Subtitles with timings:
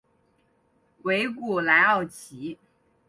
[1.03, 2.57] 维古莱奥齐。